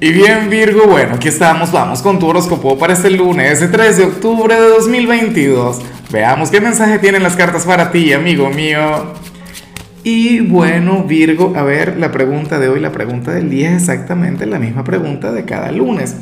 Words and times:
Y 0.00 0.12
bien 0.12 0.48
Virgo, 0.48 0.86
bueno, 0.86 1.16
aquí 1.16 1.26
estamos, 1.26 1.72
vamos 1.72 2.02
con 2.02 2.20
tu 2.20 2.28
horóscopo 2.28 2.78
para 2.78 2.92
este 2.92 3.10
lunes, 3.10 3.60
el 3.60 3.72
3 3.72 3.96
de 3.96 4.04
octubre 4.04 4.54
de 4.54 4.68
2022. 4.68 5.80
Veamos 6.12 6.52
qué 6.52 6.60
mensaje 6.60 7.00
tienen 7.00 7.24
las 7.24 7.34
cartas 7.34 7.64
para 7.64 7.90
ti, 7.90 8.12
amigo 8.12 8.48
mío. 8.48 9.14
Y 10.04 10.38
bueno, 10.38 11.02
Virgo, 11.02 11.52
a 11.56 11.64
ver, 11.64 11.96
la 11.98 12.12
pregunta 12.12 12.60
de 12.60 12.68
hoy, 12.68 12.78
la 12.78 12.92
pregunta 12.92 13.32
del 13.32 13.50
día 13.50 13.70
es 13.70 13.82
exactamente 13.82 14.46
la 14.46 14.60
misma 14.60 14.84
pregunta 14.84 15.32
de 15.32 15.44
cada 15.44 15.72
lunes. 15.72 16.14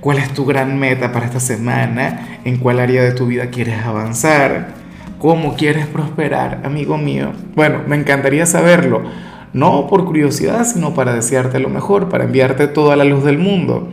¿Cuál 0.00 0.18
es 0.18 0.28
tu 0.34 0.44
gran 0.44 0.78
meta 0.78 1.10
para 1.10 1.24
esta 1.24 1.40
semana? 1.40 2.40
¿En 2.44 2.58
cuál 2.58 2.80
área 2.80 3.02
de 3.02 3.12
tu 3.12 3.28
vida 3.28 3.46
quieres 3.46 3.82
avanzar? 3.82 4.74
¿Cómo 5.18 5.56
quieres 5.56 5.86
prosperar, 5.86 6.60
amigo 6.64 6.98
mío? 6.98 7.32
Bueno, 7.54 7.80
me 7.86 7.96
encantaría 7.96 8.44
saberlo 8.44 9.04
no 9.52 9.86
por 9.86 10.04
curiosidad, 10.04 10.64
sino 10.64 10.94
para 10.94 11.14
desearte 11.14 11.58
lo 11.58 11.68
mejor, 11.68 12.08
para 12.08 12.24
enviarte 12.24 12.68
toda 12.68 12.96
la 12.96 13.04
luz 13.04 13.24
del 13.24 13.38
mundo. 13.38 13.88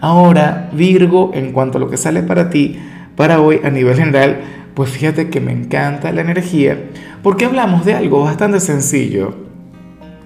Ahora, 0.00 0.70
Virgo, 0.72 1.30
en 1.34 1.52
cuanto 1.52 1.78
a 1.78 1.80
lo 1.80 1.88
que 1.88 1.96
sale 1.96 2.22
para 2.22 2.50
ti, 2.50 2.78
para 3.16 3.40
hoy 3.40 3.60
a 3.62 3.70
nivel 3.70 3.96
general, 3.96 4.40
pues 4.74 4.90
fíjate 4.90 5.28
que 5.28 5.40
me 5.40 5.52
encanta 5.52 6.12
la 6.12 6.22
energía, 6.22 6.78
porque 7.22 7.44
hablamos 7.44 7.84
de 7.84 7.94
algo 7.94 8.24
bastante 8.24 8.58
sencillo. 8.60 9.34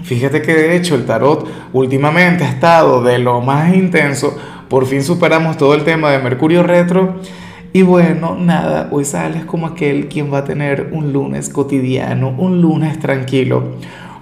Fíjate 0.02 0.40
que 0.40 0.54
de 0.54 0.76
hecho 0.76 0.94
el 0.94 1.04
tarot 1.04 1.48
últimamente 1.72 2.44
ha 2.44 2.48
estado 2.48 3.02
de 3.02 3.18
lo 3.18 3.40
más 3.40 3.74
intenso, 3.74 4.36
por 4.68 4.86
fin 4.86 5.02
superamos 5.02 5.56
todo 5.56 5.74
el 5.74 5.84
tema 5.84 6.10
de 6.10 6.20
Mercurio 6.20 6.62
retro. 6.62 7.16
Y 7.72 7.82
bueno, 7.82 8.36
nada, 8.40 8.88
hoy 8.90 9.04
sales 9.04 9.44
como 9.44 9.66
aquel 9.66 10.08
quien 10.08 10.32
va 10.32 10.38
a 10.38 10.44
tener 10.44 10.88
un 10.92 11.12
lunes 11.12 11.50
cotidiano, 11.50 12.30
un 12.30 12.62
lunes 12.62 12.98
tranquilo, 12.98 13.74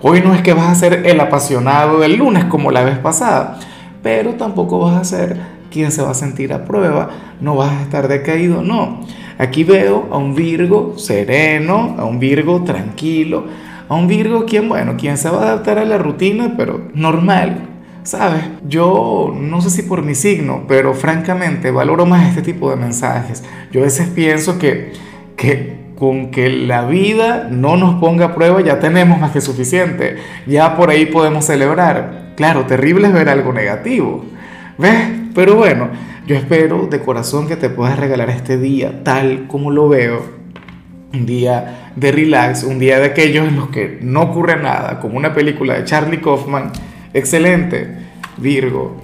Hoy 0.07 0.21
no 0.21 0.35
es 0.35 0.43
que 0.43 0.53
vas 0.53 0.67
a 0.69 0.75
ser 0.75 1.07
el 1.07 1.19
apasionado 1.19 1.99
del 1.99 2.17
lunes 2.17 2.45
como 2.45 2.71
la 2.71 2.85
vez 2.85 2.99
pasada, 2.99 3.59
pero 4.03 4.35
tampoco 4.35 4.79
vas 4.79 5.01
a 5.01 5.05
ser 5.05 5.41
quien 5.71 5.91
se 5.93 6.03
va 6.03 6.11
a 6.11 6.15
sentir 6.15 6.53
a 6.53 6.67
prueba, 6.67 7.09
no 7.41 7.57
vas 7.57 7.73
a 7.73 7.81
estar 7.81 8.07
decaído, 8.07 8.61
no. 8.61 9.01
Aquí 9.39 9.65
veo 9.65 10.11
a 10.13 10.19
un 10.19 10.35
Virgo 10.35 10.93
sereno, 10.99 11.97
a 11.99 12.05
un 12.05 12.19
Virgo 12.19 12.63
tranquilo, 12.65 13.47
a 13.89 13.95
un 13.95 14.07
Virgo 14.07 14.45
quien, 14.45 14.69
bueno, 14.69 14.97
quien 14.99 15.17
se 15.17 15.31
va 15.31 15.39
a 15.39 15.43
adaptar 15.45 15.79
a 15.79 15.87
la 15.87 15.97
rutina, 15.97 16.53
pero 16.55 16.83
normal. 16.93 17.71
¿Sabes? 18.03 18.45
Yo 18.69 19.35
no 19.35 19.63
sé 19.63 19.71
si 19.71 19.85
por 19.85 20.03
mi 20.03 20.15
signo, 20.15 20.65
pero 20.69 20.93
francamente 20.93 21.71
valoro 21.71 22.05
más 22.05 22.29
este 22.29 22.43
tipo 22.43 22.69
de 22.69 22.77
mensajes. 22.77 23.43
Yo 23.73 23.81
a 23.81 23.85
veces 23.85 24.09
pienso 24.09 24.59
que, 24.59 24.93
que 25.35 25.84
con 25.99 26.31
que 26.31 26.49
la 26.49 26.87
vida 26.87 27.49
no 27.51 27.77
nos 27.77 27.97
ponga 27.97 28.27
a 28.27 28.35
prueba 28.35 28.61
ya 28.61 28.81
tenemos 28.81 29.21
más 29.21 29.31
que 29.31 29.41
suficiente. 29.41 30.17
Ya 30.47 30.77
por 30.77 30.91
ahí 30.91 31.07
podemos 31.07 31.45
celebrar. 31.45 32.33
Claro, 32.37 32.67
terrible 32.67 33.09
es 33.09 33.13
ver 33.13 33.29
algo 33.29 33.53
negativo. 33.53 34.25
¿Ves? 34.77 35.09
Pero 35.35 35.55
bueno, 35.55 35.91
yo 36.27 36.37
espero 36.37 36.87
de 36.87 37.01
corazón 37.01 37.47
que 37.47 37.57
te 37.57 37.71
puedas 37.71 37.99
regalar 37.99 38.31
este 38.31 38.59
día 38.59 39.05
tal 39.05 39.47
como 39.47 39.71
lo 39.71 39.89
veo. 39.89 40.23
Un 41.13 41.27
día 41.27 41.93
de 41.95 42.11
relax, 42.11 42.65
un 42.65 42.81
día 42.81 42.99
de 42.99 43.07
aquellos 43.07 43.47
en 43.47 43.55
los 43.55 43.69
que 43.69 43.99
no 44.03 44.23
ocurre 44.23 44.61
nada, 44.61 44.99
como 44.99 45.17
una 45.17 45.33
película 45.33 45.75
de 45.75 45.85
Charlie 45.85 46.21
Kaufman. 46.21 46.73
Excelente, 47.13 47.89
Virgo. 48.37 49.04